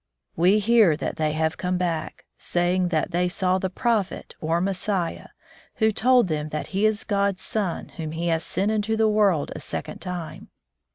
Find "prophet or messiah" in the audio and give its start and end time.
3.69-5.27